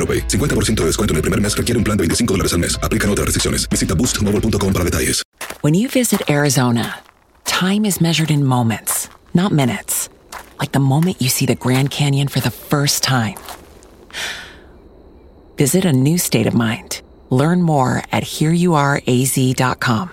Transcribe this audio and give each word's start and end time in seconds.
AroPay. 0.00 0.26
50% 0.28 0.76
de 0.76 0.86
descuento 0.86 1.12
en 1.12 1.16
el 1.16 1.22
primer 1.22 1.40
mes 1.42 1.54
requiere 1.54 1.76
un 1.76 1.84
plan 1.84 1.98
de 1.98 2.02
25 2.04 2.32
dólares 2.32 2.54
al 2.54 2.60
mes. 2.60 2.78
Aplican 2.82 3.10
otras 3.10 3.26
restricciones. 3.26 3.68
Visita 3.68 3.94
boostmobile.com 3.94 4.72
para 4.72 4.84
detalles. 4.84 5.22
When 5.62 5.74
you 5.74 5.88
visit 5.88 6.22
Arizona, 6.30 7.02
time 7.44 7.84
is 7.84 8.00
measured 8.00 8.30
in 8.30 8.44
moments, 8.44 9.10
not 9.34 9.52
minutes. 9.52 10.08
Like 10.58 10.72
the 10.72 10.80
moment 10.80 11.20
you 11.20 11.28
see 11.28 11.44
the 11.44 11.54
Grand 11.54 11.90
Canyon 11.90 12.28
for 12.28 12.40
the 12.40 12.50
first 12.50 13.02
time. 13.02 13.34
Visit 15.58 15.84
a 15.84 15.92
new 15.92 16.16
state 16.16 16.46
of 16.46 16.54
mind. 16.54 17.02
Learn 17.28 17.60
more 17.60 18.02
at 18.10 18.22
hereyouareaz.com. 18.24 20.10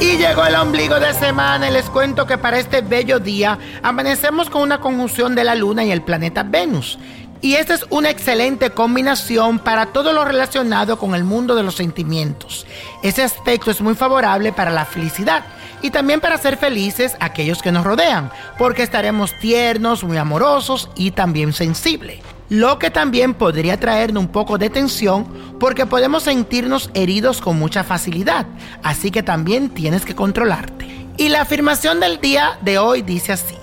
Y 0.00 0.16
llegó 0.16 0.46
el 0.46 0.54
ombligo 0.54 1.00
de 1.00 1.12
semana 1.12 1.68
y 1.68 1.72
les 1.72 1.90
cuento 1.90 2.24
que 2.24 2.38
para 2.38 2.58
este 2.58 2.82
bello 2.82 3.18
día 3.18 3.58
amanecemos 3.82 4.48
con 4.48 4.62
una 4.62 4.80
conjunción 4.80 5.34
de 5.34 5.42
la 5.42 5.56
Luna 5.56 5.84
y 5.84 5.90
el 5.90 6.02
planeta 6.02 6.44
Venus. 6.44 6.98
Y 7.40 7.54
esta 7.54 7.74
es 7.74 7.84
una 7.90 8.10
excelente 8.10 8.70
combinación 8.70 9.58
para 9.58 9.86
todo 9.86 10.12
lo 10.12 10.24
relacionado 10.24 10.98
con 10.98 11.16
el 11.16 11.24
mundo 11.24 11.56
de 11.56 11.64
los 11.64 11.74
sentimientos. 11.74 12.64
Ese 13.02 13.24
aspecto 13.24 13.72
es 13.72 13.80
muy 13.80 13.94
favorable 13.94 14.52
para 14.52 14.70
la 14.70 14.84
felicidad 14.84 15.44
y 15.82 15.90
también 15.90 16.20
para 16.20 16.38
ser 16.38 16.56
felices 16.56 17.16
aquellos 17.20 17.62
que 17.62 17.72
nos 17.72 17.84
rodean, 17.84 18.30
porque 18.58 18.82
estaremos 18.82 19.38
tiernos, 19.38 20.04
muy 20.04 20.16
amorosos 20.16 20.90
y 20.96 21.12
también 21.12 21.52
sensibles. 21.52 22.20
Lo 22.48 22.78
que 22.78 22.90
también 22.90 23.34
podría 23.34 23.78
traernos 23.78 24.22
un 24.22 24.28
poco 24.28 24.56
de 24.56 24.70
tensión 24.70 25.26
porque 25.60 25.84
podemos 25.84 26.22
sentirnos 26.22 26.90
heridos 26.94 27.40
con 27.40 27.58
mucha 27.58 27.84
facilidad, 27.84 28.46
así 28.82 29.10
que 29.10 29.22
también 29.22 29.68
tienes 29.68 30.04
que 30.04 30.14
controlarte. 30.14 30.86
Y 31.18 31.28
la 31.28 31.42
afirmación 31.42 32.00
del 32.00 32.20
día 32.20 32.58
de 32.62 32.78
hoy 32.78 33.02
dice 33.02 33.32
así, 33.32 33.56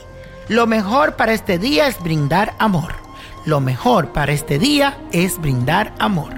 lo 0.50 0.68
mejor 0.68 1.16
para 1.16 1.34
este 1.34 1.58
día 1.58 1.88
es 1.88 2.00
brindar 2.00 2.54
amor. 2.60 2.94
Lo 3.46 3.60
mejor 3.60 4.12
para 4.12 4.34
este 4.34 4.60
día 4.60 4.98
es 5.12 5.40
brindar 5.40 5.94
amor. 5.98 6.34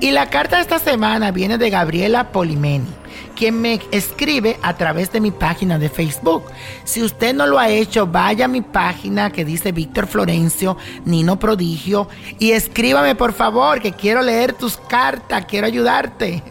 Y 0.00 0.10
la 0.10 0.28
carta 0.28 0.56
de 0.56 0.62
esta 0.62 0.78
semana 0.78 1.30
viene 1.30 1.56
de 1.56 1.70
Gabriela 1.70 2.32
Polimeni 2.32 3.03
quien 3.34 3.60
me 3.60 3.80
escribe 3.90 4.58
a 4.62 4.76
través 4.76 5.12
de 5.12 5.20
mi 5.20 5.30
página 5.30 5.78
de 5.78 5.88
Facebook. 5.88 6.44
Si 6.84 7.02
usted 7.02 7.34
no 7.34 7.46
lo 7.46 7.58
ha 7.58 7.68
hecho, 7.68 8.06
vaya 8.06 8.46
a 8.46 8.48
mi 8.48 8.60
página 8.60 9.30
que 9.30 9.44
dice 9.44 9.72
Víctor 9.72 10.06
Florencio, 10.06 10.76
Nino 11.04 11.38
Prodigio, 11.38 12.08
y 12.38 12.52
escríbame 12.52 13.14
por 13.14 13.32
favor, 13.32 13.80
que 13.80 13.92
quiero 13.92 14.22
leer 14.22 14.52
tus 14.52 14.76
cartas, 14.76 15.44
quiero 15.46 15.66
ayudarte. 15.66 16.42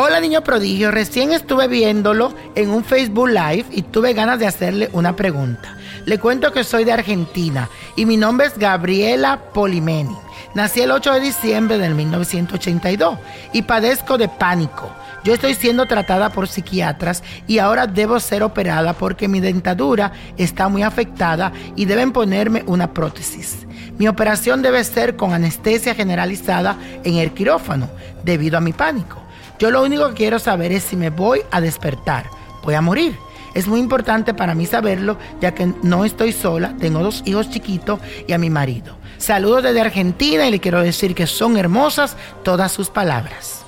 Hola 0.00 0.20
niño 0.20 0.44
prodigio, 0.44 0.92
recién 0.92 1.32
estuve 1.32 1.66
viéndolo 1.66 2.32
en 2.54 2.70
un 2.70 2.84
Facebook 2.84 3.30
Live 3.30 3.64
y 3.72 3.82
tuve 3.82 4.12
ganas 4.12 4.38
de 4.38 4.46
hacerle 4.46 4.88
una 4.92 5.16
pregunta. 5.16 5.76
Le 6.04 6.20
cuento 6.20 6.52
que 6.52 6.62
soy 6.62 6.84
de 6.84 6.92
Argentina 6.92 7.68
y 7.96 8.06
mi 8.06 8.16
nombre 8.16 8.46
es 8.46 8.56
Gabriela 8.56 9.40
Polimeni. 9.52 10.16
Nací 10.54 10.82
el 10.82 10.92
8 10.92 11.14
de 11.14 11.20
diciembre 11.20 11.78
del 11.78 11.96
1982 11.96 13.18
y 13.52 13.62
padezco 13.62 14.18
de 14.18 14.28
pánico. 14.28 14.88
Yo 15.24 15.34
estoy 15.34 15.54
siendo 15.54 15.84
tratada 15.86 16.30
por 16.30 16.46
psiquiatras 16.46 17.24
y 17.48 17.58
ahora 17.58 17.88
debo 17.88 18.20
ser 18.20 18.44
operada 18.44 18.92
porque 18.92 19.26
mi 19.26 19.40
dentadura 19.40 20.12
está 20.36 20.68
muy 20.68 20.84
afectada 20.84 21.52
y 21.74 21.86
deben 21.86 22.12
ponerme 22.12 22.62
una 22.68 22.94
prótesis. 22.94 23.66
Mi 23.98 24.06
operación 24.06 24.62
debe 24.62 24.84
ser 24.84 25.16
con 25.16 25.34
anestesia 25.34 25.92
generalizada 25.96 26.78
en 27.02 27.16
el 27.16 27.32
quirófano 27.32 27.90
debido 28.22 28.58
a 28.58 28.60
mi 28.60 28.72
pánico. 28.72 29.24
Yo 29.58 29.70
lo 29.70 29.82
único 29.82 30.08
que 30.08 30.14
quiero 30.14 30.38
saber 30.38 30.72
es 30.72 30.84
si 30.84 30.96
me 30.96 31.10
voy 31.10 31.40
a 31.50 31.60
despertar. 31.60 32.30
Voy 32.62 32.74
a 32.74 32.80
morir. 32.80 33.16
Es 33.54 33.66
muy 33.66 33.80
importante 33.80 34.34
para 34.34 34.54
mí 34.54 34.66
saberlo, 34.66 35.16
ya 35.40 35.52
que 35.52 35.72
no 35.82 36.04
estoy 36.04 36.32
sola, 36.32 36.74
tengo 36.78 37.00
dos 37.00 37.22
hijos 37.24 37.50
chiquitos 37.50 37.98
y 38.26 38.32
a 38.32 38.38
mi 38.38 38.50
marido. 38.50 38.96
Saludos 39.16 39.64
desde 39.64 39.80
Argentina 39.80 40.46
y 40.46 40.50
le 40.52 40.60
quiero 40.60 40.80
decir 40.80 41.14
que 41.14 41.26
son 41.26 41.56
hermosas 41.56 42.16
todas 42.44 42.70
sus 42.70 42.88
palabras. 42.88 43.64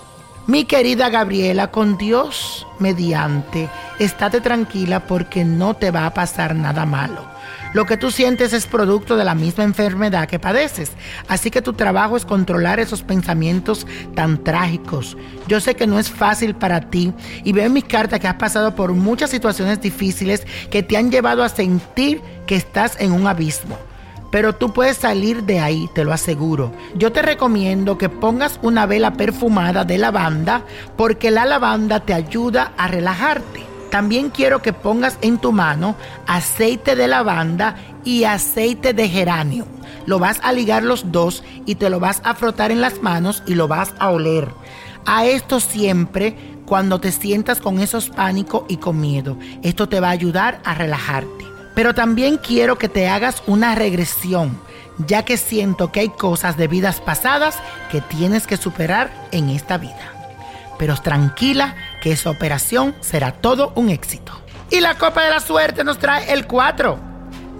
Mi 0.46 0.64
querida 0.64 1.08
Gabriela, 1.10 1.70
con 1.70 1.98
Dios 1.98 2.66
mediante, 2.78 3.68
estate 3.98 4.40
tranquila 4.40 5.06
porque 5.06 5.44
no 5.44 5.74
te 5.74 5.90
va 5.90 6.06
a 6.06 6.14
pasar 6.14 6.54
nada 6.54 6.86
malo. 6.86 7.24
Lo 7.72 7.86
que 7.86 7.96
tú 7.96 8.10
sientes 8.10 8.52
es 8.52 8.66
producto 8.66 9.16
de 9.16 9.24
la 9.24 9.36
misma 9.36 9.62
enfermedad 9.62 10.28
que 10.28 10.40
padeces. 10.40 10.90
Así 11.28 11.50
que 11.50 11.62
tu 11.62 11.74
trabajo 11.74 12.16
es 12.16 12.26
controlar 12.26 12.80
esos 12.80 13.02
pensamientos 13.02 13.86
tan 14.14 14.42
trágicos. 14.42 15.16
Yo 15.46 15.60
sé 15.60 15.76
que 15.76 15.86
no 15.86 15.98
es 15.98 16.10
fácil 16.10 16.56
para 16.56 16.90
ti 16.90 17.12
y 17.44 17.52
veo 17.52 17.66
en 17.66 17.72
mis 17.72 17.84
cartas 17.84 18.18
que 18.18 18.26
has 18.26 18.34
pasado 18.34 18.74
por 18.74 18.92
muchas 18.92 19.30
situaciones 19.30 19.80
difíciles 19.80 20.46
que 20.70 20.82
te 20.82 20.96
han 20.96 21.12
llevado 21.12 21.44
a 21.44 21.48
sentir 21.48 22.20
que 22.46 22.56
estás 22.56 23.00
en 23.00 23.12
un 23.12 23.26
abismo 23.26 23.78
pero 24.30 24.54
tú 24.54 24.72
puedes 24.72 24.96
salir 24.96 25.42
de 25.42 25.60
ahí, 25.60 25.90
te 25.92 26.04
lo 26.04 26.12
aseguro. 26.12 26.72
Yo 26.94 27.12
te 27.12 27.22
recomiendo 27.22 27.98
que 27.98 28.08
pongas 28.08 28.60
una 28.62 28.86
vela 28.86 29.14
perfumada 29.14 29.84
de 29.84 29.98
lavanda 29.98 30.62
porque 30.96 31.30
la 31.30 31.44
lavanda 31.44 32.00
te 32.00 32.14
ayuda 32.14 32.72
a 32.76 32.86
relajarte. 32.86 33.69
También 33.90 34.30
quiero 34.30 34.62
que 34.62 34.72
pongas 34.72 35.18
en 35.20 35.38
tu 35.38 35.52
mano 35.52 35.96
aceite 36.26 36.94
de 36.94 37.08
lavanda 37.08 37.76
y 38.04 38.24
aceite 38.24 38.94
de 38.94 39.08
geranio. 39.08 39.66
Lo 40.06 40.18
vas 40.18 40.38
a 40.42 40.52
ligar 40.52 40.82
los 40.82 41.12
dos 41.12 41.44
y 41.66 41.74
te 41.74 41.90
lo 41.90 42.00
vas 42.00 42.22
a 42.24 42.34
frotar 42.34 42.70
en 42.70 42.80
las 42.80 43.02
manos 43.02 43.42
y 43.46 43.54
lo 43.54 43.68
vas 43.68 43.94
a 43.98 44.10
oler. 44.10 44.48
A 45.06 45.26
esto 45.26 45.60
siempre 45.60 46.36
cuando 46.66 47.00
te 47.00 47.10
sientas 47.10 47.60
con 47.60 47.80
esos 47.80 48.10
pánicos 48.10 48.62
y 48.68 48.76
con 48.76 49.00
miedo. 49.00 49.36
Esto 49.62 49.88
te 49.88 49.98
va 49.98 50.08
a 50.08 50.12
ayudar 50.12 50.60
a 50.64 50.74
relajarte. 50.74 51.44
Pero 51.74 51.94
también 51.94 52.36
quiero 52.36 52.78
que 52.78 52.88
te 52.88 53.08
hagas 53.08 53.42
una 53.46 53.74
regresión, 53.74 54.60
ya 54.98 55.24
que 55.24 55.36
siento 55.36 55.90
que 55.90 56.00
hay 56.00 56.08
cosas 56.10 56.56
de 56.56 56.68
vidas 56.68 57.00
pasadas 57.00 57.56
que 57.90 58.00
tienes 58.00 58.46
que 58.46 58.56
superar 58.56 59.10
en 59.32 59.50
esta 59.50 59.78
vida. 59.78 60.12
Pero 60.78 60.96
tranquila 60.96 61.74
que 62.00 62.12
esa 62.12 62.30
operación 62.30 62.94
será 63.00 63.32
todo 63.32 63.72
un 63.76 63.90
éxito. 63.90 64.32
Y 64.70 64.80
la 64.80 64.96
copa 64.96 65.24
de 65.24 65.30
la 65.30 65.40
suerte 65.40 65.84
nos 65.84 65.98
trae 65.98 66.32
el 66.32 66.46
4, 66.46 66.98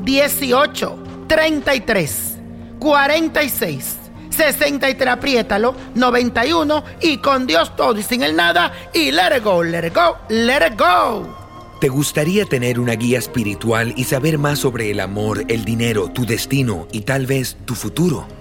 18, 0.03 0.99
33, 1.27 2.39
46. 2.79 3.97
63, 4.31 5.09
apriétalo, 5.09 5.75
91 5.95 6.85
y 7.01 7.19
con 7.19 7.47
Dios 7.47 7.77
todo 7.77 7.99
y 7.99 8.03
sin 8.03 8.23
el 8.23 8.37
nada 8.37 8.73
y 8.95 9.11
let 9.11 9.37
it 9.37 9.45
go, 9.45 9.63
let 9.63 9.87
it 9.87 9.95
go, 9.95 10.17
let 10.29 10.67
it 10.67 10.79
go. 10.79 11.37
¿Te 11.81 11.89
gustaría 11.89 12.45
tener 12.45 12.79
una 12.79 12.93
guía 12.93 13.19
espiritual 13.19 13.95
y 13.97 14.05
saber 14.05 14.39
más 14.39 14.59
sobre 14.59 14.91
el 14.91 15.01
amor, 15.01 15.45
el 15.49 15.65
dinero, 15.65 16.09
tu 16.11 16.27
destino 16.27 16.87
y 16.93 17.03
tal 17.03 17.27
vez 17.27 17.57
tu 17.65 17.75
futuro? 17.75 18.27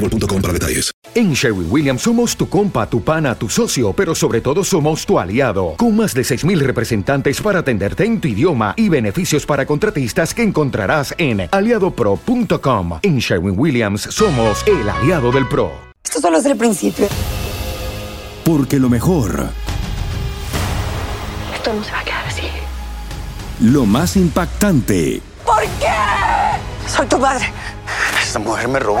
boostmobile.com 0.00 0.42
para 0.42 0.52
detalles. 0.52 0.90
En 1.14 1.32
Sherwin 1.32 1.66
Williams 1.70 2.02
somos 2.02 2.36
tu 2.36 2.48
compa, 2.48 2.88
tu 2.88 3.02
pana, 3.02 3.34
tu 3.34 3.48
socio, 3.48 3.92
pero 3.92 4.14
sobre 4.14 4.40
todo 4.40 4.62
somos 4.62 5.04
tu 5.04 5.18
aliado, 5.18 5.74
con 5.76 5.96
más 5.96 6.14
de 6.14 6.22
6.000 6.22 6.58
representantes 6.60 7.40
para 7.40 7.60
atenderte 7.60 8.04
en 8.04 8.20
tu 8.20 8.28
idioma 8.28 8.74
y 8.76 8.88
beneficios 8.88 9.46
para 9.46 9.66
contratistas 9.66 10.34
que 10.34 10.42
encontrarás 10.42 11.14
en 11.18 11.48
aliadopro.com. 11.50 13.00
En 13.02 13.18
Sherwin 13.18 13.58
Williams 13.58 14.02
somos 14.02 14.64
el 14.66 14.88
aliado 14.88 15.32
del 15.32 15.48
PRO. 15.48 15.72
Esto 16.04 16.20
solo 16.20 16.38
es 16.38 16.46
el 16.46 16.56
principio. 16.56 17.08
Porque 18.44 18.78
lo 18.78 18.88
mejor... 18.88 19.50
Esto 21.54 21.74
no 21.74 21.84
se 21.84 21.92
va 21.92 22.00
a 22.00 22.04
quedar 22.04 22.26
así. 22.26 22.42
Lo 23.60 23.84
más 23.84 24.16
impactante... 24.16 25.20
¿Por 25.44 25.62
qué? 25.62 26.88
Soy 26.88 27.06
tu 27.06 27.18
madre. 27.18 27.52
Esta 28.22 28.38
mujer 28.38 28.68
me 28.68 28.78
robó. 28.78 29.00